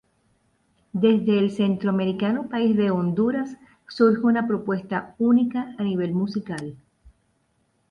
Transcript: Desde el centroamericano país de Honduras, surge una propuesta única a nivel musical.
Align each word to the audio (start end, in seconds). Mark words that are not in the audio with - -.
Desde 0.93 1.37
el 1.37 1.51
centroamericano 1.51 2.49
país 2.49 2.75
de 2.75 2.89
Honduras, 2.89 3.55
surge 3.87 4.21
una 4.21 4.47
propuesta 4.47 5.13
única 5.19 5.75
a 5.77 5.83
nivel 5.83 6.11
musical. 6.13 6.75